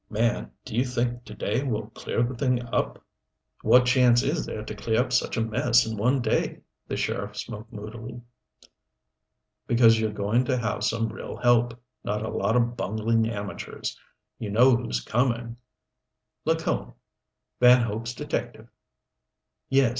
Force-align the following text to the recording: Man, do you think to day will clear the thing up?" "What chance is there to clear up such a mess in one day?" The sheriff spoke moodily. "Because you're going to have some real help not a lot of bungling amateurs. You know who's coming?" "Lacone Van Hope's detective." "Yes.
Man, 0.09 0.49
do 0.65 0.75
you 0.75 0.83
think 0.83 1.25
to 1.25 1.35
day 1.35 1.61
will 1.61 1.89
clear 1.91 2.23
the 2.23 2.33
thing 2.33 2.59
up?" 2.73 3.03
"What 3.61 3.85
chance 3.85 4.23
is 4.23 4.47
there 4.47 4.63
to 4.65 4.73
clear 4.75 4.99
up 4.99 5.13
such 5.13 5.37
a 5.37 5.41
mess 5.45 5.85
in 5.85 5.95
one 5.95 6.21
day?" 6.23 6.61
The 6.87 6.97
sheriff 6.97 7.37
spoke 7.37 7.71
moodily. 7.71 8.19
"Because 9.67 9.99
you're 9.99 10.11
going 10.11 10.43
to 10.45 10.57
have 10.57 10.83
some 10.83 11.09
real 11.09 11.35
help 11.35 11.79
not 12.03 12.25
a 12.25 12.29
lot 12.31 12.55
of 12.55 12.75
bungling 12.75 13.29
amateurs. 13.29 13.95
You 14.39 14.49
know 14.49 14.75
who's 14.75 15.01
coming?" 15.01 15.57
"Lacone 16.47 16.95
Van 17.59 17.83
Hope's 17.83 18.15
detective." 18.15 18.69
"Yes. 19.69 19.89